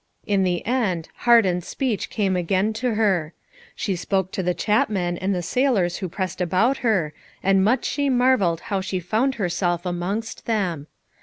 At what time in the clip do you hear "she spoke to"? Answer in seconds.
3.75-4.41